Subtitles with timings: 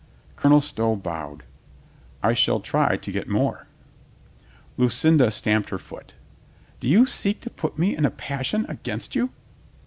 [0.35, 1.43] Colonel Stow bowed.
[2.23, 3.67] "I shall try to get more."
[4.75, 6.15] Lucinda stamped her foot.
[6.79, 9.29] "Do you seek to put me in a passion against you?"